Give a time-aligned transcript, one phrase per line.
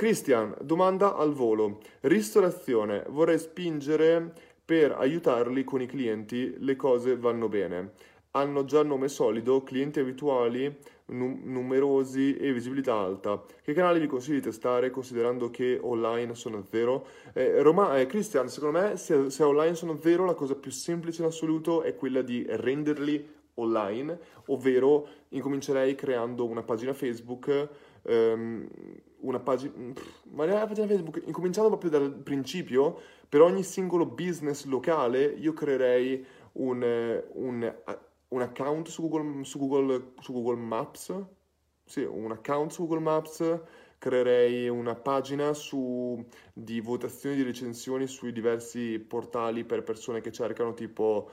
[0.00, 1.80] Christian, domanda al volo.
[2.00, 4.32] Ristorazione, vorrei spingere
[4.64, 7.92] per aiutarli con i clienti, le cose vanno bene.
[8.30, 10.74] Hanno già nome solido, clienti abituali,
[11.08, 13.44] num- numerosi e visibilità alta.
[13.62, 17.06] Che canali vi consigli di testare considerando che online sono zero?
[17.34, 21.20] Eh, Roma, eh, Christian, secondo me se, se online sono zero la cosa più semplice
[21.20, 27.68] in assoluto è quella di renderli online, ovvero incomincerei creando una pagina Facebook
[28.02, 28.66] um,
[29.20, 29.72] una pagina,
[30.30, 32.98] magari una pagina Facebook, incominciando proprio dal principio,
[33.28, 37.74] per ogni singolo business locale io creerei un, un,
[38.28, 41.14] un account su Google, su, Google, su Google Maps,
[41.84, 43.60] sì, un account su Google Maps,
[43.98, 50.72] creerei una pagina su, di votazioni di recensioni sui diversi portali per persone che cercano
[50.72, 51.30] tipo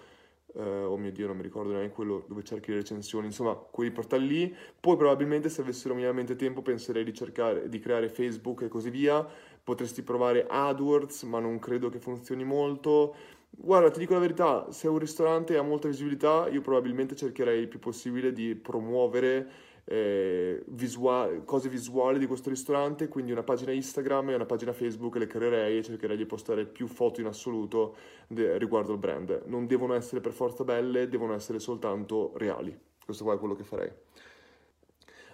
[0.53, 3.91] Uh, oh mio dio, non mi ricordo neanche quello dove cerchi le recensioni, insomma, quei
[3.91, 4.55] portali lì.
[4.79, 9.27] Poi probabilmente se avessero minimamente tempo penserei di cercare di creare Facebook e così via.
[9.63, 13.13] Potresti provare AdWords, ma non credo che funzioni molto.
[13.49, 17.67] Guarda, ti dico la verità, se un ristorante ha molta visibilità, io probabilmente cercherei il
[17.67, 19.49] più possibile di promuovere
[19.89, 25.15] eh, visual- cose visuali di questo ristorante, quindi una pagina Instagram e una pagina Facebook
[25.15, 27.95] le creerei e cercherei di postare più foto in assoluto
[28.27, 29.43] de- riguardo al brand.
[29.45, 32.77] Non devono essere per forza belle, devono essere soltanto reali.
[33.03, 33.89] Questo qua è quello che farei.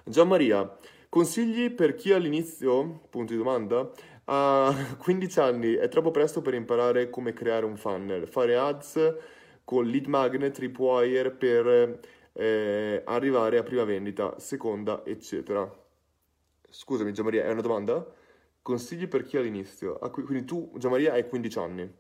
[0.04, 0.78] Gian Maria,
[1.10, 3.90] consigli per chi all'inizio, punto di domanda,
[4.26, 9.16] ha 15 anni, è troppo presto per imparare come creare un funnel, fare ads
[9.64, 12.00] con lead magnet, tripwire per
[12.34, 15.70] eh, arrivare a prima vendita, seconda, eccetera.
[16.70, 18.06] Scusami, Gianmaria, è una domanda?
[18.62, 19.98] Consigli per chi all'inizio?
[20.12, 21.94] Quindi tu, Gianmaria, hai 15 anni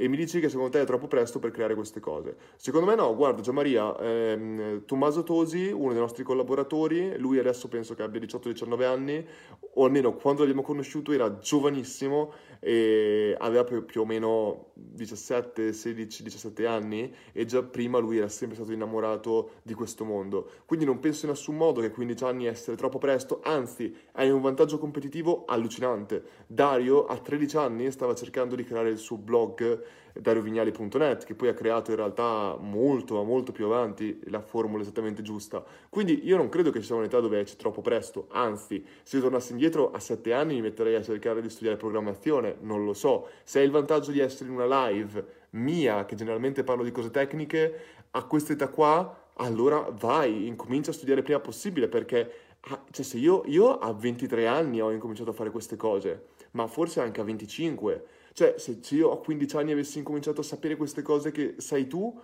[0.00, 2.34] e mi dici che secondo te è troppo presto per creare queste cose.
[2.56, 7.94] Secondo me no, guarda Gianmaria, ehm, Tommaso Tosi, uno dei nostri collaboratori, lui adesso penso
[7.94, 9.26] che abbia 18-19 anni,
[9.74, 16.22] o almeno quando l'abbiamo conosciuto era giovanissimo e aveva più, più o meno 17, 16,
[16.22, 20.50] 17 anni e già prima lui era sempre stato innamorato di questo mondo.
[20.66, 24.42] Quindi non penso in nessun modo che 15 anni essere troppo presto, anzi hai un
[24.42, 26.22] vantaggio competitivo allucinante.
[26.46, 29.82] Dario a 13 anni stava cercando di creare il suo blog
[30.14, 35.22] dariovignali.net che poi ha creato in realtà molto ma molto più avanti la formula esattamente
[35.22, 35.64] giusta.
[35.88, 38.26] Quindi io non credo che ci sia un'età dove è troppo presto.
[38.30, 42.56] Anzi se io tornassi indietro a 7 anni mi metterei a cercare di studiare programmazione.
[42.60, 43.28] Non lo so.
[43.44, 47.10] Se hai il vantaggio di essere in una live mia che generalmente parlo di cose
[47.10, 53.04] tecniche a questa età qua allora vai incomincia a studiare prima possibile perché ah, cioè
[53.04, 57.20] se io, io a 23 anni ho incominciato a fare queste cose ma forse anche
[57.20, 58.04] a 25
[58.40, 62.18] cioè, se io a 15 anni avessi incominciato a sapere queste cose che sai tu,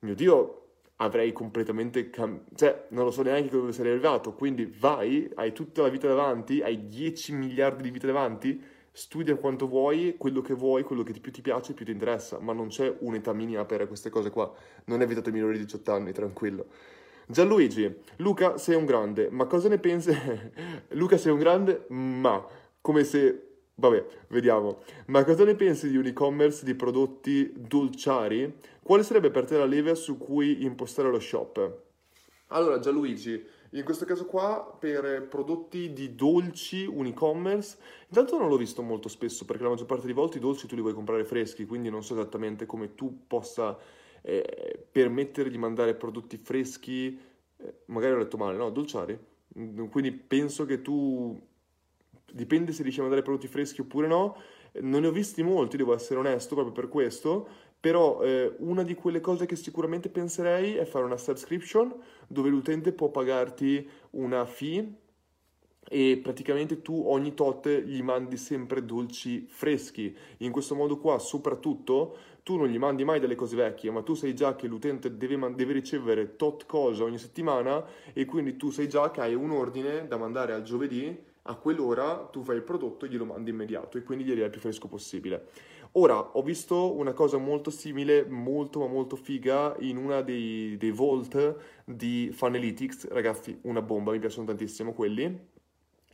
[0.00, 0.64] mio Dio,
[0.96, 5.80] avrei completamente cambiato, cioè non lo so neanche dove sarei arrivato, quindi vai, hai tutta
[5.80, 8.62] la vita davanti, hai 10 miliardi di vite davanti,
[8.92, 12.52] studia quanto vuoi, quello che vuoi, quello che più ti piace, più ti interessa, ma
[12.52, 14.52] non c'è un'età minima per queste cose qua,
[14.84, 16.66] non è vietato ai minori di 18 anni, tranquillo.
[17.24, 20.14] Gianluigi, Luca sei un grande, ma cosa ne pensi?
[20.92, 22.44] Luca sei un grande, ma
[22.82, 24.82] come se Vabbè, vediamo.
[25.06, 28.54] Ma cosa ne pensi di un e-commerce di prodotti dolciari?
[28.82, 31.80] Quale sarebbe per te la leva su cui impostare lo shop?
[32.48, 37.78] Allora, Gianluigi, in questo caso qua, per prodotti di dolci, un e-commerce,
[38.08, 40.74] intanto non l'ho visto molto spesso perché la maggior parte delle volte i dolci tu
[40.74, 43.78] li vuoi comprare freschi, quindi non so esattamente come tu possa
[44.20, 47.18] eh, permettere di mandare prodotti freschi,
[47.56, 48.68] eh, magari ho letto male, no?
[48.70, 49.18] Dolciari.
[49.90, 51.40] Quindi penso che tu
[52.32, 54.36] dipende se riesci a mandare prodotti freschi oppure no.
[54.80, 57.46] Non ne ho visti molti, devo essere onesto, proprio per questo,
[57.78, 61.94] però eh, una di quelle cose che sicuramente penserei è fare una subscription
[62.26, 65.00] dove l'utente può pagarti una fee
[65.88, 70.16] e praticamente tu ogni tot gli mandi sempre dolci freschi.
[70.38, 74.14] In questo modo qua, soprattutto, tu non gli mandi mai delle cose vecchie, ma tu
[74.14, 78.70] sai già che l'utente deve, man- deve ricevere tot cosa ogni settimana e quindi tu
[78.70, 82.62] sai già che hai un ordine da mandare al giovedì a quell'ora tu fai il
[82.62, 85.48] prodotto e glielo mandi immediato e quindi gli arriva il più fresco possibile.
[85.92, 90.90] Ora, ho visto una cosa molto simile, molto ma molto figa, in una dei, dei
[90.90, 95.50] vault di Funalytics, ragazzi, una bomba, mi piacciono tantissimo quelli,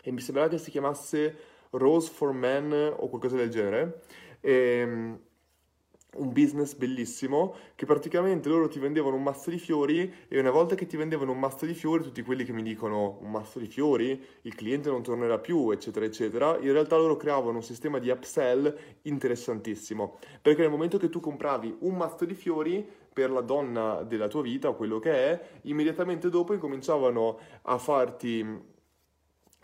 [0.03, 1.37] e mi sembrava che si chiamasse
[1.71, 4.01] Rose for Men o qualcosa del genere,
[4.41, 5.21] e, ehm,
[6.15, 10.75] un business bellissimo che praticamente loro ti vendevano un mazzo di fiori e una volta
[10.75, 13.67] che ti vendevano un mazzo di fiori, tutti quelli che mi dicono un mazzo di
[13.67, 18.09] fiori, il cliente non tornerà più, eccetera, eccetera, in realtà loro creavano un sistema di
[18.09, 24.03] upsell interessantissimo, perché nel momento che tu compravi un mazzo di fiori per la donna
[24.03, 28.77] della tua vita o quello che è, immediatamente dopo incominciavano a farti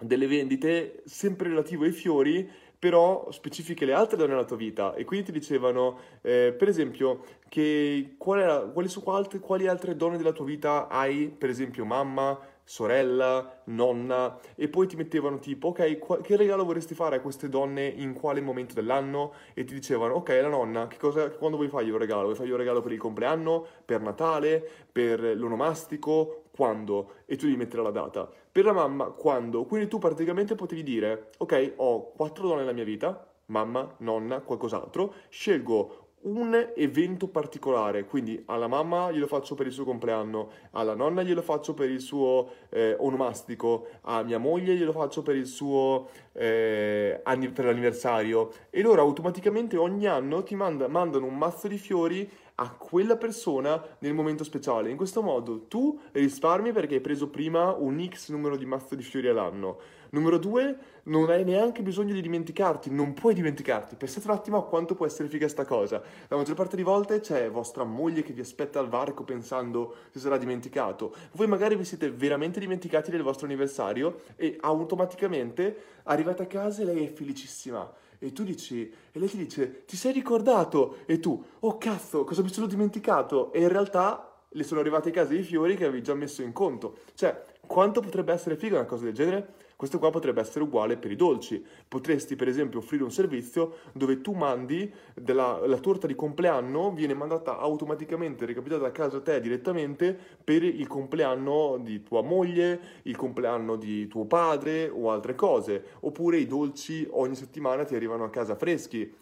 [0.00, 4.94] delle vendite sempre relativo ai fiori, però specifiche le altre donne nella tua vita.
[4.94, 9.96] E quindi ti dicevano, eh, per esempio, che qual era, quali, su, quali, quali altre
[9.96, 15.68] donne della tua vita hai, per esempio mamma, sorella, nonna, e poi ti mettevano tipo,
[15.68, 19.34] ok, qu- che regalo vorresti fare a queste donne in quale momento dell'anno?
[19.52, 22.24] E ti dicevano, ok, la nonna, che cosa, quando vuoi fargli un regalo?
[22.24, 27.10] Vuoi fargli un regalo per il compleanno, per Natale, per l'onomastico, quando?
[27.26, 28.30] E tu devi mettere la data.
[28.50, 29.64] Per la mamma, quando?
[29.64, 35.14] Quindi tu praticamente potevi dire, ok, ho quattro donne nella mia vita, mamma, nonna, qualcos'altro,
[35.28, 41.22] scelgo un evento particolare, quindi alla mamma glielo faccio per il suo compleanno, alla nonna
[41.22, 46.08] glielo faccio per il suo eh, onomastico, a mia moglie glielo faccio per il suo
[46.32, 51.76] eh, anni- per l'anniversario e loro automaticamente ogni anno ti manda- mandano un mazzo di
[51.76, 54.90] fiori a quella persona nel momento speciale.
[54.90, 59.02] In questo modo tu risparmi perché hai preso prima un X numero di mazzo di
[59.02, 59.78] fiori all'anno.
[60.14, 63.96] Numero due, non hai neanche bisogno di dimenticarti, non puoi dimenticarti.
[63.96, 66.00] Pensate un attimo a quanto può essere figa sta cosa.
[66.28, 70.20] La maggior parte di volte c'è vostra moglie che vi aspetta al varco pensando si
[70.20, 71.12] sarà dimenticato.
[71.32, 76.84] Voi magari vi siete veramente dimenticati del vostro anniversario e automaticamente arrivate a casa e
[76.84, 80.98] lei è felicissima e tu dici, e lei ti dice, ti sei ricordato?
[81.06, 83.52] E tu, oh cazzo, cosa mi sono dimenticato?
[83.52, 86.52] E in realtà le sono arrivate a casa i fiori che avevi già messo in
[86.52, 86.98] conto.
[87.14, 89.62] Cioè, quanto potrebbe essere figa una cosa del genere?
[89.84, 91.62] Questo qua potrebbe essere uguale per i dolci.
[91.86, 97.12] Potresti per esempio offrire un servizio dove tu mandi della, la torta di compleanno, viene
[97.12, 103.76] mandata automaticamente, recapitata a casa te direttamente per il compleanno di tua moglie, il compleanno
[103.76, 105.84] di tuo padre o altre cose.
[106.00, 109.14] Oppure i dolci ogni settimana ti arrivano a casa freschi.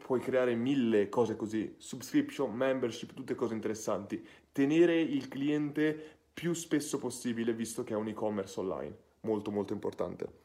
[0.00, 4.24] Puoi creare mille cose così, subscription, membership, tutte cose interessanti.
[4.52, 10.42] Tenere il cliente più spesso possibile visto che è un e-commerce online molto molto importante.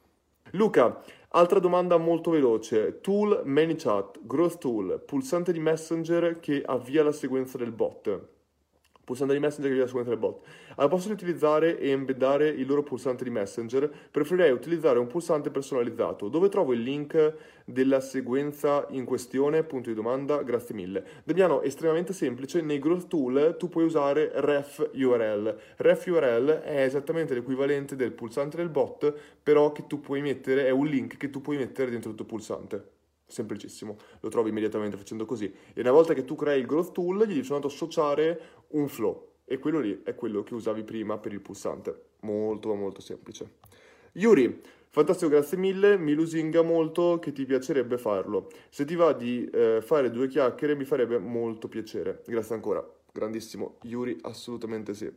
[0.51, 2.99] Luca, altra domanda molto veloce.
[3.01, 8.37] Tool ManyChat, Growth Tool, pulsante di Messenger che avvia la sequenza del bot
[9.09, 10.45] pulsante di Messenger che dà sequenza del bot.
[10.75, 15.49] Al posto di utilizzare e embeddare il loro pulsante di Messenger, preferirei utilizzare un pulsante
[15.49, 16.27] personalizzato.
[16.27, 17.33] Dove trovo il link
[17.65, 19.63] della sequenza in questione?
[19.63, 21.03] Punto di domanda, grazie mille.
[21.23, 25.57] Damiano, estremamente semplice, nei Growth Tool tu puoi usare ref URL.
[25.77, 30.69] Ref URL è esattamente l'equivalente del pulsante del bot, però che tu puoi mettere, è
[30.69, 32.97] un link che tu puoi mettere dentro il tuo pulsante.
[33.29, 35.53] Semplicissimo, lo trovi immediatamente facendo così.
[35.75, 39.27] E una volta che tu crei il growth tool, gli devi soltanto associare un flow.
[39.45, 42.07] E quello lì è quello che usavi prima per il pulsante.
[42.21, 43.57] Molto, molto semplice.
[44.13, 45.97] Yuri, fantastico, grazie mille.
[45.97, 48.49] Mi lusinga molto che ti piacerebbe farlo.
[48.69, 52.21] Se ti va di eh, fare due chiacchiere, mi farebbe molto piacere.
[52.25, 52.87] Grazie ancora.
[53.11, 53.77] Grandissimo.
[53.83, 55.11] Yuri, assolutamente sì.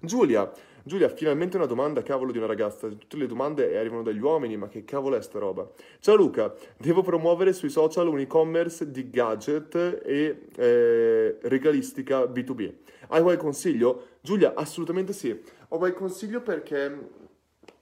[0.00, 0.50] Giulia,
[0.84, 2.88] Giulia, finalmente una domanda, cavolo, di una ragazza.
[2.88, 5.70] Tutte le domande arrivano dagli uomini, ma che cavolo è sta roba?
[6.00, 12.72] Ciao Luca, devo promuovere sui social un e-commerce di gadget e eh, regalistica B2B.
[13.08, 14.08] Hai qualche consiglio?
[14.20, 15.40] Giulia, assolutamente sì.
[15.68, 17.20] Ho qualche consiglio perché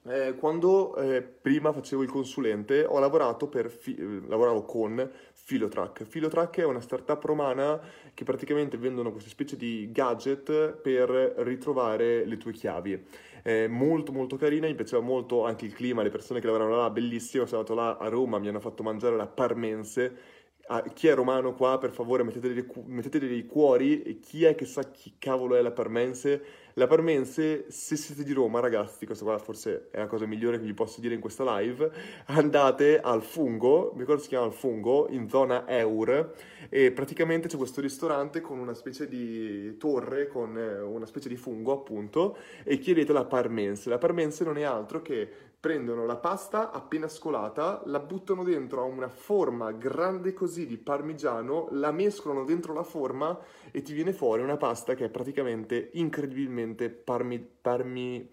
[0.05, 5.11] eh, quando eh, prima facevo il consulente ho lavorato fi- lavoravo con
[5.51, 6.05] Filotrack.
[6.05, 7.81] Filotrack è una startup romana
[8.15, 13.05] che praticamente vendono queste specie di gadget per ritrovare le tue chiavi.
[13.43, 16.91] È molto molto carina, mi piaceva molto anche il clima, le persone che lavoravano là,
[16.91, 20.39] bellissimo, sono andato là a Roma, mi hanno fatto mangiare la parmense.
[20.69, 24.67] Ah, chi è romano qua, per favore mettete dei, mettete dei cuori chi è che
[24.67, 29.39] sa chi cavolo è la parmense la Parmense, se siete di Roma, ragazzi, questa qua
[29.39, 31.91] forse è la cosa migliore che vi posso dire in questa live,
[32.27, 36.35] andate al Fungo, mi ricordo si chiama il Fungo, in zona Eur,
[36.69, 41.37] e praticamente c'è questo ristorante con una specie di torre, con eh, una specie di
[41.37, 43.89] fungo appunto, e chiedete la Parmense.
[43.89, 48.85] La Parmense non è altro che prendono la pasta appena scolata, la buttano dentro a
[48.85, 53.39] una forma grande così di parmigiano, la mescolano dentro la forma
[53.71, 57.39] e ti viene fuori una pasta che è praticamente incredibilmente parmi...
[57.39, 58.27] parmi...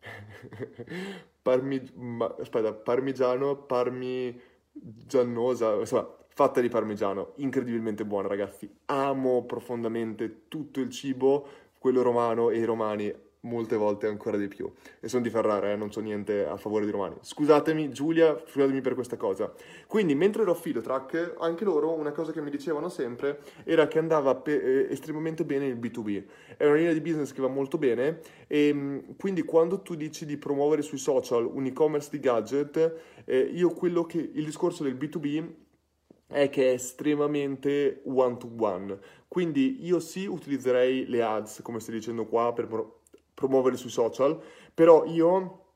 [1.42, 1.82] parmi...
[1.96, 8.72] Ma, aspetta, parmigiano, parmigianosa, insomma, fatta di parmigiano, incredibilmente buona ragazzi.
[8.86, 11.44] Amo profondamente tutto il cibo,
[11.80, 14.70] quello romano e i romani molte volte ancora di più.
[15.00, 17.16] E sono di Ferrara, eh, non so niente a favore di Romani.
[17.20, 19.52] Scusatemi Giulia, scusatemi per questa cosa.
[19.86, 23.98] Quindi, mentre ero a Filotrack, anche loro una cosa che mi dicevano sempre era che
[23.98, 26.24] andava pe- eh, estremamente bene il B2B.
[26.56, 30.24] È una linea di business che va molto bene e mm, quindi quando tu dici
[30.26, 34.96] di promuovere sui social un e-commerce di gadget, eh, io quello che il discorso del
[34.96, 35.44] B2B
[36.28, 38.98] è che è estremamente one to one.
[39.26, 42.66] Quindi io sì utilizzerei le ads, come stai dicendo qua, per
[43.38, 44.36] promuovere sui social,
[44.74, 45.66] però io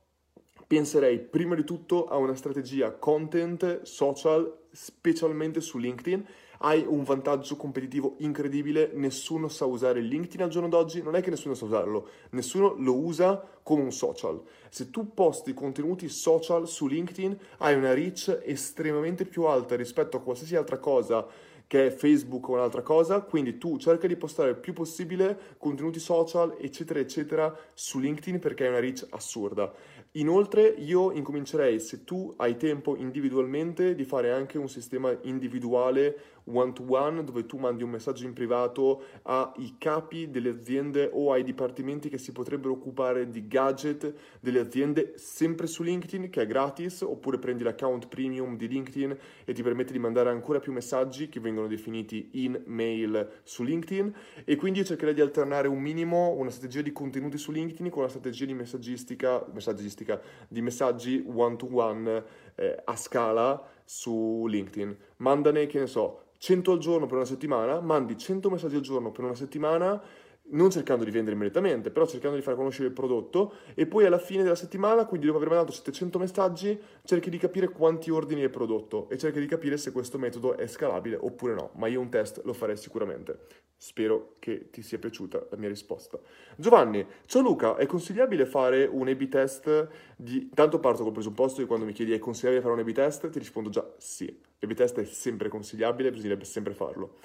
[0.66, 6.26] penserei prima di tutto a una strategia content social, specialmente su LinkedIn.
[6.64, 11.31] Hai un vantaggio competitivo incredibile, nessuno sa usare LinkedIn al giorno d'oggi, non è che
[11.31, 14.40] nessuno sa usarlo, nessuno lo usa come un social.
[14.71, 20.21] Se tu posti contenuti social su LinkedIn hai una reach estremamente più alta rispetto a
[20.21, 21.26] qualsiasi altra cosa
[21.73, 25.99] che è Facebook o un'altra cosa, quindi tu cerca di postare il più possibile contenuti
[26.00, 29.73] social, eccetera, eccetera, su LinkedIn perché è una reach assurda.
[30.17, 36.72] Inoltre io incomincerei, se tu hai tempo individualmente, di fare anche un sistema individuale one
[36.72, 41.44] to one dove tu mandi un messaggio in privato ai capi delle aziende o ai
[41.44, 47.02] dipartimenti che si potrebbero occupare di gadget delle aziende sempre su LinkedIn che è gratis
[47.02, 51.40] oppure prendi l'account premium di LinkedIn e ti permette di mandare ancora più messaggi che
[51.40, 56.50] vengono definiti in mail su LinkedIn e quindi io cercherei di alternare un minimo una
[56.50, 61.68] strategia di contenuti su LinkedIn con una strategia di messaggistica, messaggistica di messaggi one to
[61.70, 64.96] one eh, a scala su LinkedIn.
[65.18, 69.12] Mandane, che ne so, 100 al giorno per una settimana, mandi 100 messaggi al giorno
[69.12, 70.02] per una settimana,
[70.46, 74.18] non cercando di vendere immediatamente, però cercando di far conoscere il prodotto e poi alla
[74.18, 78.50] fine della settimana, quindi dopo aver mandato 700 messaggi, cerchi di capire quanti ordini il
[78.50, 82.08] prodotto e cerchi di capire se questo metodo è scalabile oppure no, ma io un
[82.08, 83.46] test lo farei sicuramente.
[83.76, 86.18] Spero che ti sia piaciuta la mia risposta.
[86.56, 90.50] Giovanni, ciao Luca, è consigliabile fare un A-B test di...
[90.52, 93.38] Tanto parto col presupposto che quando mi chiedi è consigliabile fare un A-B test, ti
[93.38, 94.50] rispondo già sì.
[94.62, 97.16] L'A-B test è sempre consigliabile, bisognerebbe sempre farlo.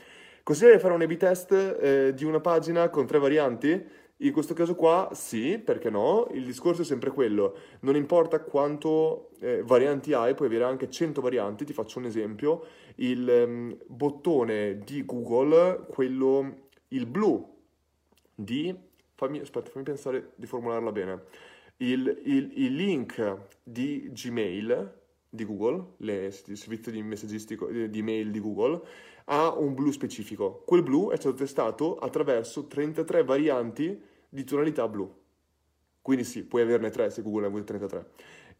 [0.41, 3.85] Consigliabile fare un A-B test eh, di una pagina con tre varianti?
[4.21, 6.27] In questo caso qua sì, perché no?
[6.31, 11.21] Il discorso è sempre quello, non importa quanto eh, varianti hai, puoi avere anche 100
[11.21, 12.65] varianti, ti faccio un esempio,
[12.95, 17.55] il um, bottone di Google, quello, il blu
[18.33, 18.75] di,
[19.13, 21.23] fammi, aspetta, fammi pensare di formularla bene,
[21.77, 25.05] il, il, il link di Gmail
[25.37, 28.81] di Google, il servizio di messaggistico di mail di Google,
[29.25, 30.63] ha un blu specifico.
[30.65, 35.09] Quel blu è stato testato attraverso 33 varianti di tonalità blu.
[36.01, 38.09] Quindi sì, puoi averne 3 se Google ne avute 33.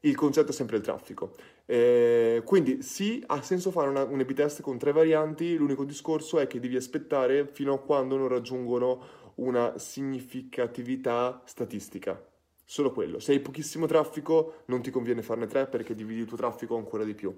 [0.01, 1.36] Il concetto è sempre il traffico.
[1.65, 6.39] Eh, quindi sì, ha senso fare una, un A-B test con tre varianti, l'unico discorso
[6.39, 12.22] è che devi aspettare fino a quando non raggiungono una significatività statistica.
[12.69, 13.19] Solo quello.
[13.19, 17.05] Se hai pochissimo traffico non ti conviene farne tre perché dividi il tuo traffico ancora
[17.05, 17.33] di più.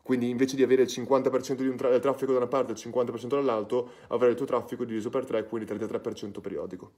[0.00, 3.26] Quindi invece di avere il 50% tra- del traffico da una parte e il 50%
[3.26, 6.92] dall'altro, avrai il tuo traffico diviso per 3, quindi 33% periodico.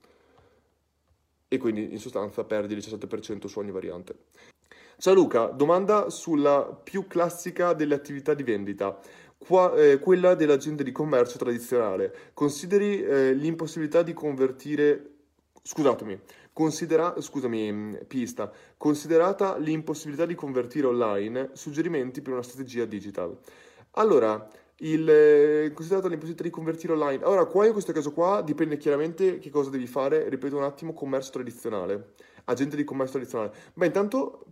[1.48, 4.14] E quindi in sostanza perdi il 17% su ogni variante.
[4.98, 9.00] Ciao Luca, domanda sulla più classica delle attività di vendita.
[9.38, 12.14] Qua, eh, quella dell'agente di commercio tradizionale.
[12.34, 15.14] Consideri eh, l'impossibilità di convertire
[15.62, 16.18] Scusatemi,
[16.52, 23.38] considera, scusami, pista, considerata l'impossibilità di convertire online, suggerimenti per una strategia digital.
[23.92, 24.48] Allora,
[24.82, 27.24] il, considerata l'impossibilità di convertire online.
[27.24, 30.92] Allora, qua in questo caso qua dipende chiaramente che cosa devi fare, ripeto un attimo,
[30.92, 32.14] commercio tradizionale,
[32.44, 33.52] agente di commercio tradizionale.
[33.74, 34.44] Beh, intanto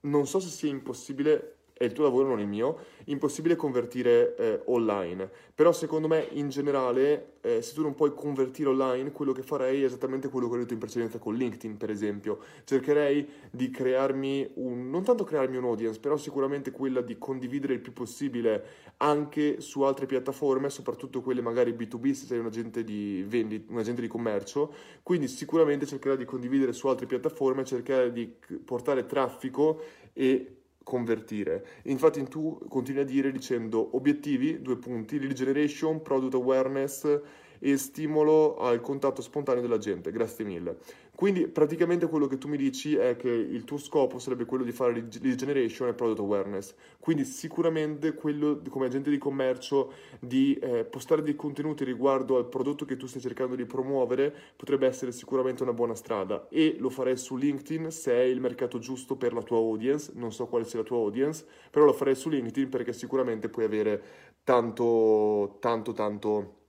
[0.00, 4.62] non so se sia impossibile è il tuo lavoro, non il mio, impossibile convertire eh,
[4.64, 5.30] online.
[5.54, 9.82] Però secondo me in generale, eh, se tu non puoi convertire online, quello che farei
[9.82, 12.38] è esattamente quello che ho detto in precedenza con LinkedIn, per esempio.
[12.64, 17.80] Cercherei di crearmi un, non tanto crearmi un audience, però sicuramente quella di condividere il
[17.80, 18.64] più possibile
[18.98, 23.78] anche su altre piattaforme, soprattutto quelle magari B2B se sei un agente di vendita, un
[23.78, 24.72] agente di commercio.
[25.02, 29.82] Quindi sicuramente cercherai di condividere su altre piattaforme, cercare di portare traffico
[30.14, 30.52] e
[30.86, 31.66] convertire.
[31.86, 37.20] Infatti tu continui a dire dicendo obiettivi, due punti, lead generation, product awareness
[37.58, 40.12] e stimolo al contatto spontaneo della gente.
[40.12, 40.76] Grazie mille.
[41.16, 44.70] Quindi praticamente quello che tu mi dici è che il tuo scopo sarebbe quello di
[44.70, 46.74] fare lead generation e product awareness.
[47.00, 52.84] Quindi sicuramente quello come agente di commercio di eh, postare dei contenuti riguardo al prodotto
[52.84, 57.16] che tu stai cercando di promuovere potrebbe essere sicuramente una buona strada e lo farei
[57.16, 60.80] su LinkedIn se è il mercato giusto per la tua audience, non so quale sia
[60.80, 64.02] la tua audience, però lo farei su LinkedIn perché sicuramente puoi avere
[64.44, 66.65] tanto tanto tanto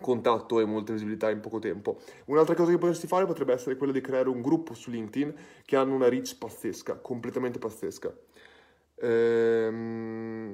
[0.00, 2.00] contatto e molta visibilità in poco tempo.
[2.26, 5.76] Un'altra cosa che potresti fare potrebbe essere quella di creare un gruppo su LinkedIn che
[5.76, 8.12] hanno una reach pazzesca, completamente pazzesca.
[9.02, 10.50] Ehm...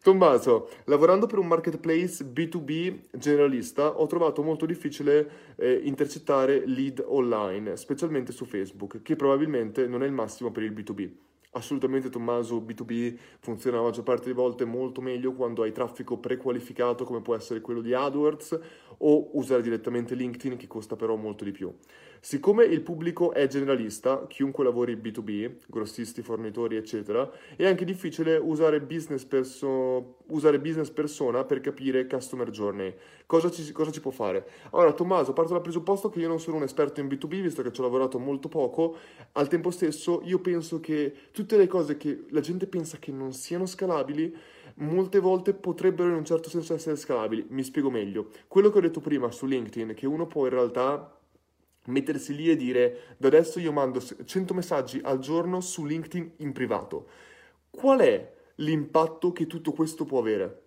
[0.00, 7.76] Tommaso, lavorando per un marketplace B2B generalista, ho trovato molto difficile eh, intercettare lead online,
[7.76, 11.27] specialmente su Facebook, che probabilmente non è il massimo per il B2B.
[11.52, 17.04] Assolutamente Tommaso, B2B funziona la maggior parte delle volte molto meglio quando hai traffico prequalificato
[17.04, 18.58] come può essere quello di AdWords
[18.98, 21.74] o usare direttamente LinkedIn che costa però molto di più.
[22.20, 28.80] Siccome il pubblico è generalista, chiunque lavori B2B, grossisti, fornitori, eccetera, è anche difficile usare
[28.80, 32.92] business, perso- usare business persona per capire customer journey.
[33.24, 34.46] Cosa ci, cosa ci può fare?
[34.72, 37.72] Allora, Tommaso, parto dal presupposto che io non sono un esperto in B2B, visto che
[37.72, 38.96] ci ho lavorato molto poco.
[39.32, 43.32] Al tempo stesso, io penso che tutte le cose che la gente pensa che non
[43.32, 44.34] siano scalabili,
[44.76, 47.46] molte volte potrebbero in un certo senso essere scalabili.
[47.50, 48.28] Mi spiego meglio.
[48.48, 51.17] Quello che ho detto prima su LinkedIn, che uno può in realtà
[51.88, 56.52] mettersi lì e dire da adesso io mando 100 messaggi al giorno su LinkedIn in
[56.52, 57.08] privato.
[57.70, 60.62] Qual è l'impatto che tutto questo può avere?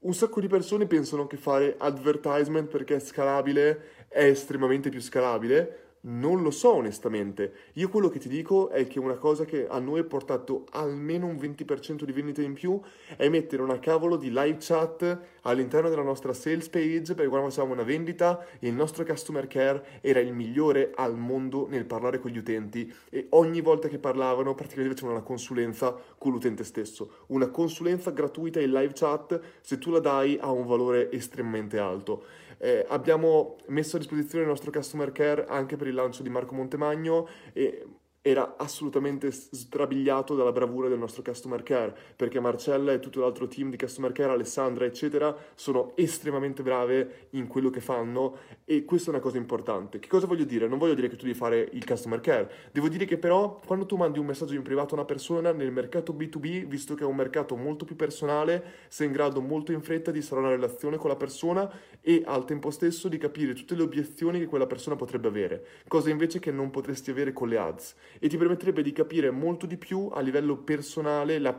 [0.00, 5.89] Un sacco di persone pensano che fare advertisement perché è scalabile è estremamente più scalabile,
[6.02, 7.52] non lo so onestamente.
[7.74, 11.26] Io quello che ti dico è che una cosa che a noi ha portato almeno
[11.26, 12.80] un 20% di vendite in più
[13.16, 17.74] è mettere una cavolo di live chat all'interno della nostra sales page perché quando facevamo
[17.74, 22.38] una vendita il nostro customer care era il migliore al mondo nel parlare con gli
[22.38, 27.24] utenti e ogni volta che parlavano praticamente facevano una consulenza con l'utente stesso.
[27.26, 32.39] Una consulenza gratuita in live chat se tu la dai ha un valore estremamente alto.
[32.62, 36.54] Eh, abbiamo messo a disposizione il nostro customer care anche per il lancio di Marco
[36.54, 37.86] Montemagno e
[38.22, 43.70] era assolutamente strabiliato dalla bravura del nostro customer care, perché Marcella e tutto l'altro team
[43.70, 48.36] di customer care, Alessandra, eccetera, sono estremamente brave in quello che fanno
[48.66, 50.00] e questa è una cosa importante.
[50.00, 50.68] Che cosa voglio dire?
[50.68, 53.86] Non voglio dire che tu devi fare il customer care, devo dire che però quando
[53.86, 57.06] tu mandi un messaggio in privato a una persona nel mercato B2B, visto che è
[57.06, 60.98] un mercato molto più personale, sei in grado molto in fretta di stare una relazione
[60.98, 61.70] con la persona
[62.02, 66.10] e al tempo stesso di capire tutte le obiezioni che quella persona potrebbe avere, cosa
[66.10, 69.76] invece che non potresti avere con le ads e ti permetterebbe di capire molto di
[69.76, 71.58] più a livello personale la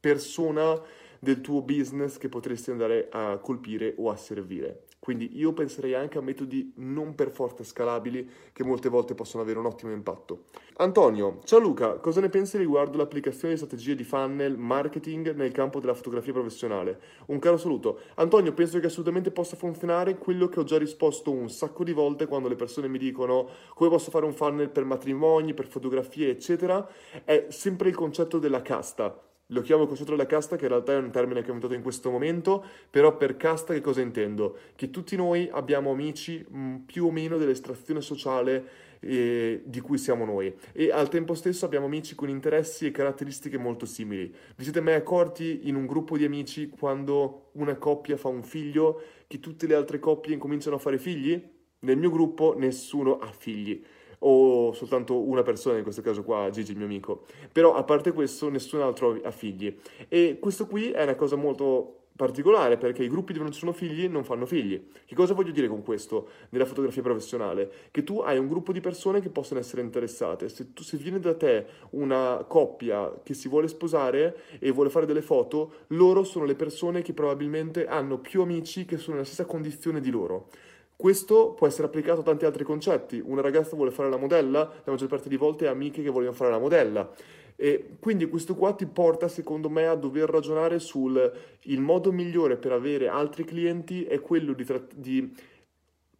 [0.00, 0.80] persona
[1.18, 4.83] del tuo business che potresti andare a colpire o a servire.
[5.04, 9.58] Quindi io penserei anche a metodi non per forza scalabili che molte volte possono avere
[9.58, 10.44] un ottimo impatto.
[10.76, 15.78] Antonio, ciao Luca, cosa ne pensi riguardo l'applicazione di strategie di funnel marketing nel campo
[15.78, 16.98] della fotografia professionale?
[17.26, 17.98] Un caro saluto.
[18.14, 22.26] Antonio, penso che assolutamente possa funzionare quello che ho già risposto un sacco di volte
[22.26, 26.88] quando le persone mi dicono come posso fare un funnel per matrimoni, per fotografie, eccetera,
[27.24, 30.96] è sempre il concetto della casta lo chiamo concetto della casta, che in realtà è
[30.96, 34.56] un termine che è inventato in questo momento, però per casta che cosa intendo?
[34.74, 40.24] Che tutti noi abbiamo amici mm, più o meno dell'estrazione sociale eh, di cui siamo
[40.24, 44.32] noi e al tempo stesso abbiamo amici con interessi e caratteristiche molto simili.
[44.56, 49.02] Vi siete mai accorti in un gruppo di amici quando una coppia fa un figlio
[49.26, 51.52] che tutte le altre coppie incominciano a fare figli?
[51.80, 53.84] Nel mio gruppo nessuno ha figli
[54.26, 57.24] o soltanto una persona, in questo caso qua Gigi, il mio amico.
[57.50, 59.74] Però a parte questo nessun altro ha figli.
[60.08, 63.72] E questo qui è una cosa molto particolare perché i gruppi dove non ci sono
[63.72, 64.80] figli non fanno figli.
[65.04, 67.70] Che cosa voglio dire con questo nella fotografia professionale?
[67.90, 70.48] Che tu hai un gruppo di persone che possono essere interessate.
[70.48, 75.06] Se, tu, se viene da te una coppia che si vuole sposare e vuole fare
[75.06, 79.44] delle foto, loro sono le persone che probabilmente hanno più amici che sono nella stessa
[79.44, 80.48] condizione di loro.
[80.96, 83.20] Questo può essere applicato a tanti altri concetti.
[83.24, 86.32] Una ragazza vuole fare la modella, la maggior parte di volte ha amiche che vogliono
[86.32, 87.10] fare la modella.
[87.56, 91.32] E quindi questo qua ti porta, secondo me, a dover ragionare sul
[91.78, 95.34] modo migliore per avere altri clienti è quello di, di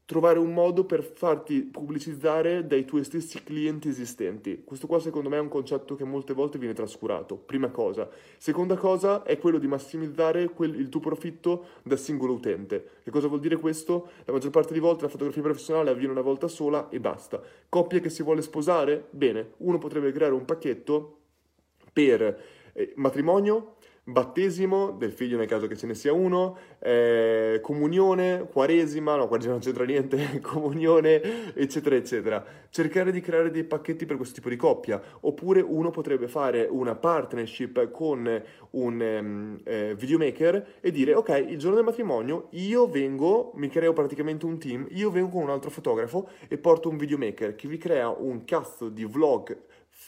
[0.06, 4.62] trovare un modo per farti pubblicizzare dai tuoi stessi clienti esistenti.
[4.62, 8.08] Questo qua secondo me è un concetto che molte volte viene trascurato, prima cosa.
[8.36, 12.90] Seconda cosa è quello di massimizzare quel, il tuo profitto da singolo utente.
[13.02, 14.10] Che cosa vuol dire questo?
[14.24, 17.40] La maggior parte di volte la fotografia professionale avviene una volta sola e basta.
[17.70, 19.06] Coppia che si vuole sposare?
[19.10, 21.18] Bene, uno potrebbe creare un pacchetto
[21.92, 22.42] per
[22.74, 29.16] eh, matrimonio, battesimo del figlio nel caso che ce ne sia uno, eh, comunione, quaresima,
[29.16, 32.44] no, quaresima non c'entra niente, comunione, eccetera, eccetera.
[32.68, 36.94] Cercare di creare dei pacchetti per questo tipo di coppia, oppure uno potrebbe fare una
[36.94, 43.52] partnership con un um, eh, videomaker e dire, ok, il giorno del matrimonio io vengo,
[43.54, 47.54] mi creo praticamente un team, io vengo con un altro fotografo e porto un videomaker
[47.54, 49.56] che vi crea un cazzo di vlog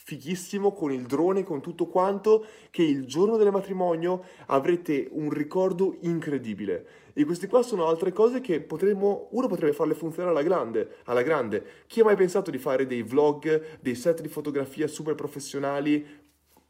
[0.07, 5.97] fighissimo con il drone, con tutto quanto, che il giorno del matrimonio avrete un ricordo
[6.03, 6.87] incredibile.
[7.13, 11.23] E queste qua sono altre cose che potremmo, uno potrebbe farle funzionare alla grande, alla
[11.23, 11.65] grande.
[11.89, 16.07] Chi ha mai pensato di fare dei vlog, dei set di fotografia super professionali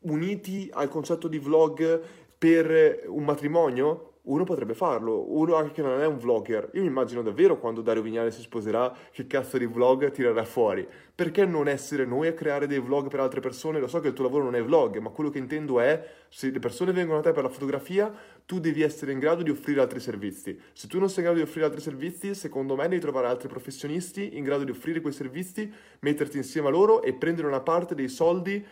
[0.01, 2.01] uniti al concetto di vlog
[2.39, 4.13] per un matrimonio?
[4.27, 6.71] Uno potrebbe farlo, uno anche che non è un vlogger.
[6.73, 10.87] Io mi immagino davvero quando Dario Vignale si sposerà che cazzo di vlog tirerà fuori.
[11.15, 13.79] Perché non essere noi a creare dei vlog per altre persone?
[13.79, 16.51] Lo so che il tuo lavoro non è vlog, ma quello che intendo è se
[16.51, 18.13] le persone vengono a te per la fotografia,
[18.45, 20.59] tu devi essere in grado di offrire altri servizi.
[20.73, 23.49] Se tu non sei in grado di offrire altri servizi, secondo me devi trovare altri
[23.49, 27.95] professionisti in grado di offrire quei servizi, metterti insieme a loro e prendere una parte
[27.95, 28.65] dei soldi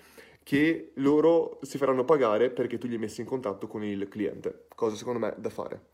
[0.44, 4.66] che loro si faranno pagare perché tu li hai messi in contatto con il cliente,
[4.76, 5.86] cosa secondo me da fare.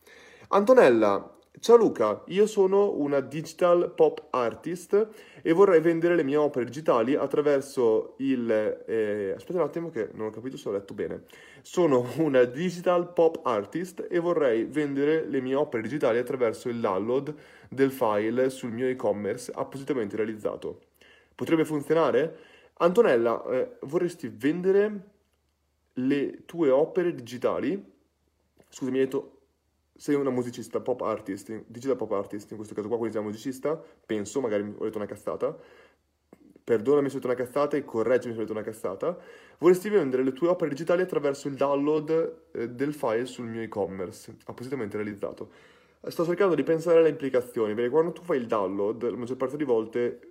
[0.49, 5.07] Antonella, ciao Luca, io sono una digital pop artist
[5.41, 8.51] e vorrei vendere le mie opere digitali attraverso il...
[8.85, 11.23] Eh, aspetta un attimo che non ho capito se ho letto bene.
[11.61, 17.33] Sono una digital pop artist e vorrei vendere le mie opere digitali attraverso il download
[17.69, 20.81] del file sul mio e-commerce appositamente realizzato.
[21.33, 22.49] Potrebbe funzionare?
[22.81, 25.09] Antonella, eh, vorresti vendere
[25.93, 27.79] le tue opere digitali?
[28.69, 29.37] Scusami, hai detto
[29.95, 33.79] sei una musicista, pop artist, digital pop artist, in questo caso qua, quindi sei musicista,
[34.03, 35.55] penso, magari ho detto una cazzata,
[36.63, 39.15] perdonami se ho detto una cazzata e correggimi se ho detto una cazzata,
[39.59, 44.35] vorresti vendere le tue opere digitali attraverso il download eh, del file sul mio e-commerce,
[44.45, 45.51] appositamente realizzato.
[46.07, 49.55] Sto cercando di pensare alle implicazioni, perché quando tu fai il download, la maggior parte
[49.55, 50.30] di volte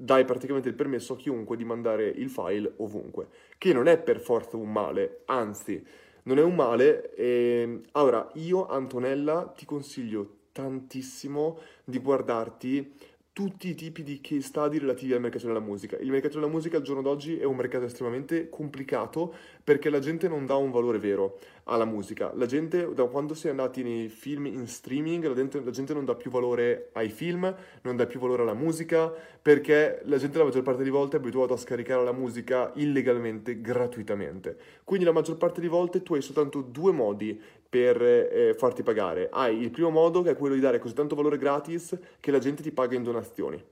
[0.00, 3.26] dai praticamente il permesso a chiunque di mandare il file ovunque,
[3.58, 5.84] che non è per forza un male, anzi,
[6.22, 7.12] non è un male.
[7.14, 7.62] E...
[7.62, 12.94] Ehm, allora, io, Antonella, ti consiglio tantissimo di guardarti
[13.32, 15.96] tutti i tipi di case study relativi al mercato della musica.
[15.98, 20.26] Il mercato della musica al giorno d'oggi è un mercato estremamente complicato perché la gente
[20.28, 22.32] non dà un valore vero alla musica.
[22.34, 25.94] La gente, da quando si è andati nei film in streaming, la gente, la gente
[25.94, 30.38] non dà più valore ai film, non dà più valore alla musica, perché la gente
[30.38, 34.56] la maggior parte delle volte è abituata a scaricare la musica illegalmente, gratuitamente.
[34.84, 39.28] Quindi la maggior parte delle volte tu hai soltanto due modi per eh, farti pagare.
[39.30, 42.38] Hai il primo modo che è quello di dare così tanto valore gratis che la
[42.38, 43.62] gente ti paga in donazioni.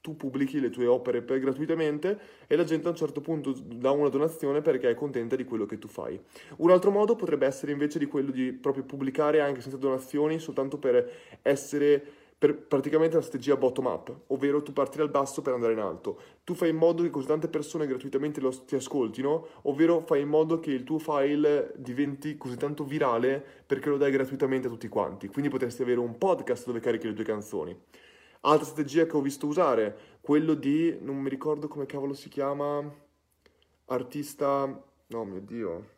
[0.00, 3.90] Tu pubblichi le tue opere per gratuitamente e la gente a un certo punto dà
[3.90, 6.18] una donazione perché è contenta di quello che tu fai.
[6.58, 10.78] Un altro modo potrebbe essere invece di quello di proprio pubblicare anche senza donazioni, soltanto
[10.78, 11.10] per
[11.42, 15.80] essere per praticamente una strategia bottom up, ovvero tu parti dal basso per andare in
[15.80, 16.20] alto.
[16.44, 20.28] Tu fai in modo che così tante persone gratuitamente lo, ti ascoltino, ovvero fai in
[20.28, 24.86] modo che il tuo file diventi così tanto virale perché lo dai gratuitamente a tutti
[24.86, 25.26] quanti.
[25.26, 27.76] Quindi potresti avere un podcast dove carichi le tue canzoni.
[28.40, 32.82] Altra strategia che ho visto usare, quello di, non mi ricordo come cavolo si chiama,
[33.86, 35.88] artista, no mio Dio,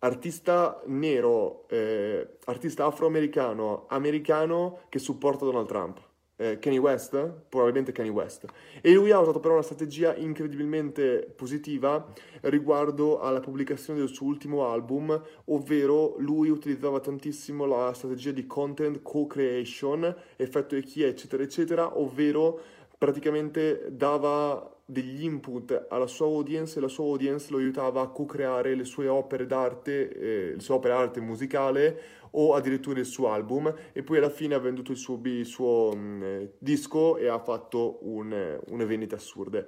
[0.00, 6.10] artista nero, eh, artista afroamericano, americano che supporta Donald Trump.
[6.42, 7.16] Eh, Kanye West,
[7.48, 8.46] probabilmente Kanye West.
[8.80, 12.04] E lui ha usato però una strategia incredibilmente positiva
[12.40, 19.02] riguardo alla pubblicazione del suo ultimo album, ovvero lui utilizzava tantissimo la strategia di content
[19.02, 22.58] co-creation, effetto Echia, eccetera, eccetera, ovvero
[22.98, 28.74] praticamente dava degli input alla sua audience e la sua audience lo aiutava a co-creare
[28.74, 32.00] le sue opere d'arte, eh, le sue opere d'arte musicale
[32.32, 35.92] o addirittura il suo album e poi alla fine ha venduto il suo, il suo
[35.94, 39.66] mh, mm, disco e ha fatto un, une vendite assurde.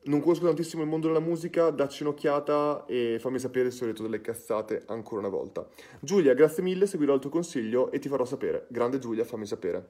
[0.00, 4.02] Non conosco tantissimo il mondo della musica, dacci un'occhiata e fammi sapere se ho detto
[4.02, 5.66] delle cazzate ancora una volta.
[6.00, 8.66] Giulia, grazie mille, seguirò il tuo consiglio e ti farò sapere.
[8.70, 9.88] Grande Giulia, fammi sapere.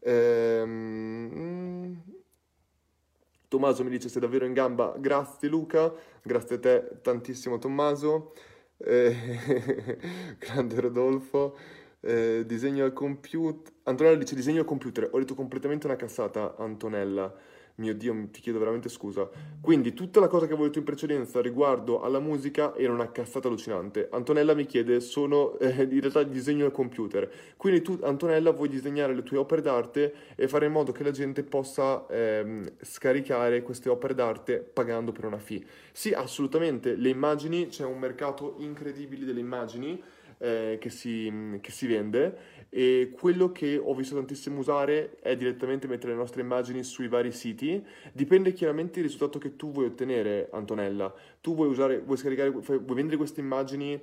[0.00, 2.02] Ehm...
[3.48, 8.32] Tommaso mi dice sei davvero in gamba, grazie Luca, grazie a te tantissimo Tommaso,
[8.78, 9.98] eh,
[10.38, 11.56] grande Rodolfo,
[12.00, 17.32] eh, disegno al computer, Antonella dice disegno al computer, ho detto completamente una cazzata Antonella,
[17.76, 19.28] mio Dio, ti chiedo veramente scusa.
[19.60, 23.48] Quindi tutta la cosa che avevo detto in precedenza riguardo alla musica era una cazzata
[23.48, 24.08] allucinante.
[24.10, 27.30] Antonella mi chiede, sono eh, in realtà disegno al computer.
[27.56, 31.10] Quindi tu, Antonella, vuoi disegnare le tue opere d'arte e fare in modo che la
[31.10, 35.64] gente possa ehm, scaricare queste opere d'arte pagando per una fee.
[35.92, 40.00] Sì, assolutamente, le immagini, c'è un mercato incredibile delle immagini
[40.38, 45.86] eh, che, si, che, si, vende e quello che ho visto tantissimo usare è direttamente
[45.86, 47.82] mettere le nostre immagini sui vari siti.
[48.12, 51.10] Dipende chiaramente dal risultato che tu vuoi ottenere, Antonella.
[51.40, 53.98] Tu vuoi, usare, vuoi, vuoi vendere queste immagini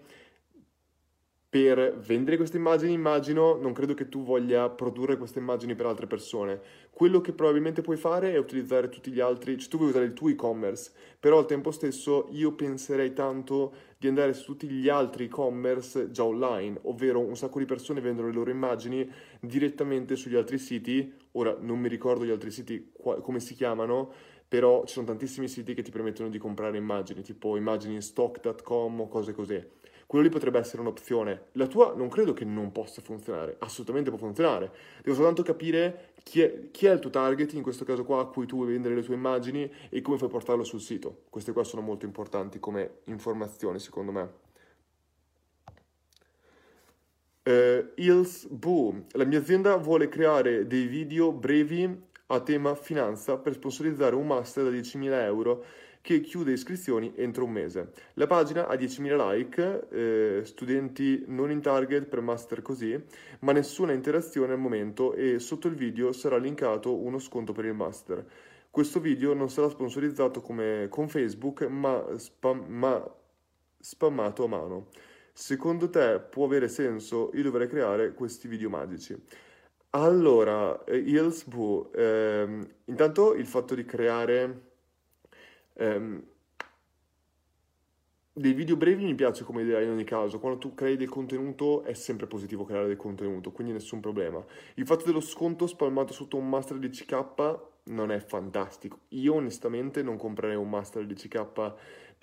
[1.54, 6.08] per vendere queste immagini, immagino, non credo che tu voglia produrre queste immagini per altre
[6.08, 6.60] persone.
[6.90, 10.14] Quello che probabilmente puoi fare è utilizzare tutti gli altri, cioè tu vuoi usare il
[10.14, 15.26] tuo e-commerce, però al tempo stesso io penserei tanto di andare su tutti gli altri
[15.26, 19.08] e-commerce già online, ovvero un sacco di persone vendono le loro immagini
[19.40, 21.14] direttamente sugli altri siti.
[21.34, 24.12] Ora non mi ricordo gli altri siti come si chiamano,
[24.48, 29.08] però ci sono tantissimi siti che ti permettono di comprare immagini, tipo immagini stock.com o
[29.08, 29.64] cose così.
[30.14, 31.46] Quello lì potrebbe essere un'opzione.
[31.54, 34.72] La tua non credo che non possa funzionare, assolutamente può funzionare.
[35.02, 38.26] Devo soltanto capire chi è, chi è il tuo target, in questo caso qua, a
[38.26, 41.24] cui tu vuoi vendere le tue immagini e come fai portarlo sul sito.
[41.32, 44.34] Queste qua sono molto importanti come informazioni, secondo me.
[47.46, 53.54] Uh, Hills Boo, la mia azienda vuole creare dei video brevi a tema finanza per
[53.54, 55.66] sponsorizzare un master da 10.000 euro
[56.04, 57.94] che chiude iscrizioni entro un mese.
[58.16, 63.02] La pagina ha 10.000 like, eh, studenti non in target per master così,
[63.40, 67.74] ma nessuna interazione al momento e sotto il video sarà linkato uno sconto per il
[67.74, 68.26] master.
[68.70, 73.02] Questo video non sarà sponsorizzato come con Facebook, ma, spam- ma
[73.80, 74.88] spammato a mano.
[75.32, 79.16] Secondo te può avere senso io dovrei creare questi video magici?
[79.92, 84.73] Allora, Hills Boo, ehm, intanto il fatto di creare
[85.76, 86.24] ehm,
[88.36, 91.84] dei video brevi mi piace come idea in ogni caso, quando tu crei del contenuto
[91.84, 94.44] è sempre positivo creare del contenuto, quindi nessun problema.
[94.76, 99.02] Il fatto dello sconto spalmato sotto un master di CK non è fantastico.
[99.10, 101.74] Io onestamente non comprerei un master di CK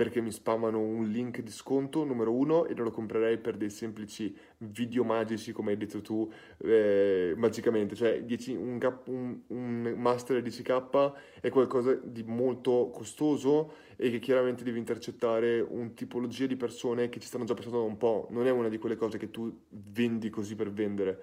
[0.00, 3.68] perché mi spammano un link di sconto, numero uno, e non lo comprerei per dei
[3.68, 6.26] semplici video magici, come hai detto tu,
[6.64, 7.94] eh, magicamente.
[7.94, 14.64] Cioè, 10, un, un, un, master 10k è qualcosa di molto costoso e che chiaramente
[14.64, 18.26] devi intercettare un tipologia di persone che ci stanno già passando da un po'.
[18.30, 21.22] Non è una di quelle cose che tu vendi così per vendere.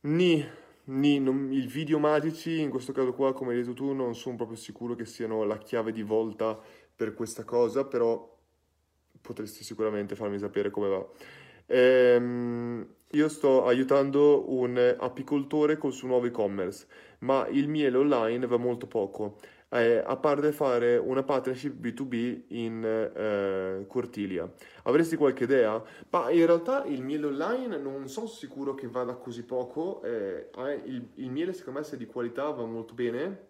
[0.00, 0.44] Ni,
[0.90, 4.96] i video magici, in questo caso qua, come hai detto tu, non sono proprio sicuro
[4.96, 6.58] che siano la chiave di volta
[6.98, 8.36] per questa cosa, però
[9.20, 11.06] potresti sicuramente farmi sapere come va.
[11.66, 16.88] Ehm, io sto aiutando un apicoltore col suo nuovo e-commerce,
[17.20, 19.36] ma il miele online va molto poco.
[19.68, 24.50] Eh, a parte fare una partnership B2B in eh, Cortilia.
[24.82, 25.80] Avresti qualche idea?
[26.10, 30.02] Ma in realtà il miele online non sono sicuro che vada così poco.
[30.02, 30.50] Eh,
[30.86, 33.46] il, il miele secondo me se è di qualità va molto bene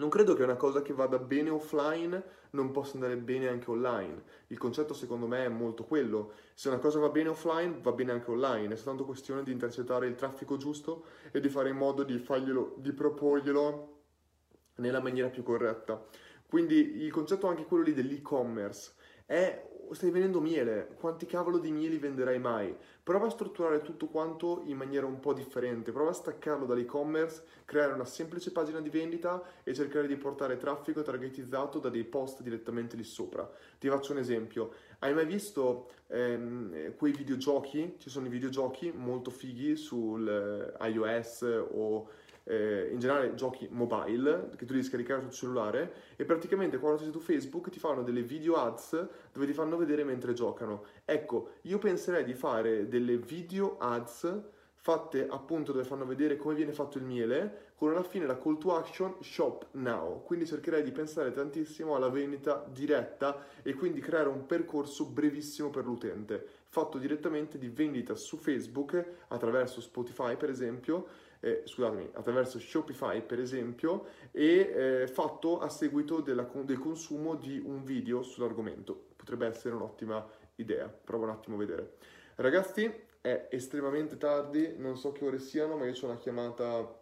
[0.00, 4.22] non credo che una cosa che vada bene offline non possa andare bene anche online.
[4.48, 6.32] Il concetto secondo me è molto quello.
[6.54, 8.72] Se una cosa va bene offline, va bene anche online.
[8.72, 12.74] È soltanto questione di intercettare il traffico giusto e di fare in modo di farglielo,
[12.78, 13.98] di proporglielo
[14.76, 16.04] nella maniera più corretta.
[16.46, 18.94] Quindi il concetto è anche quello lì dell'e-commerce
[19.30, 22.74] è stai vendendo miele, quanti cavolo di mieli venderai mai?
[23.02, 27.92] Prova a strutturare tutto quanto in maniera un po' differente, prova a staccarlo dall'e-commerce, creare
[27.92, 32.96] una semplice pagina di vendita e cercare di portare traffico targetizzato da dei post direttamente
[32.96, 33.50] lì sopra.
[33.78, 37.96] Ti faccio un esempio, hai mai visto ehm, quei videogiochi?
[37.98, 40.28] Ci sono i videogiochi molto fighi sul
[40.78, 42.08] eh, iOS o
[42.50, 47.12] eh, in generale giochi mobile che tu devi scaricare sul cellulare e praticamente quando sei
[47.12, 50.84] su Facebook ti fanno delle video ads dove ti fanno vedere mentre giocano.
[51.04, 56.72] Ecco, io penserei di fare delle video ads fatte appunto dove fanno vedere come viene
[56.72, 60.90] fatto il miele con alla fine la call to action shop now quindi cercherei di
[60.90, 67.58] pensare tantissimo alla vendita diretta e quindi creare un percorso brevissimo per l'utente fatto direttamente
[67.58, 71.08] di vendita su Facebook attraverso Spotify per esempio
[71.40, 77.60] eh, scusatemi, attraverso Shopify per esempio e eh, fatto a seguito della, del consumo di
[77.64, 79.08] un video sull'argomento.
[79.16, 80.26] Potrebbe essere un'ottima
[80.56, 81.94] idea, prova un attimo a vedere.
[82.36, 86.98] Ragazzi, è estremamente tardi, non so che ore siano, ma io ho una chiamata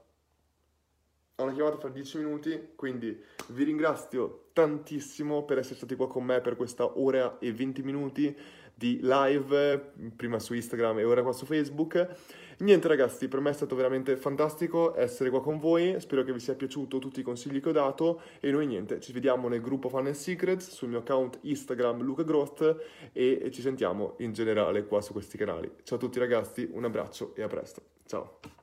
[1.40, 3.16] ho una chiamata fra 10 minuti, quindi
[3.50, 8.36] vi ringrazio tantissimo per essere stati qua con me per questa ora e 20 minuti
[8.74, 12.16] di live, prima su Instagram e ora qua su Facebook.
[12.60, 16.40] Niente ragazzi, per me è stato veramente fantastico essere qua con voi, spero che vi
[16.40, 19.88] sia piaciuto tutti i consigli che ho dato e noi niente, ci vediamo nel gruppo
[19.88, 25.12] Fun Secrets, sul mio account Instagram Luca Groth e ci sentiamo in generale qua su
[25.12, 25.70] questi canali.
[25.84, 27.80] Ciao a tutti ragazzi, un abbraccio e a presto.
[28.06, 28.57] Ciao.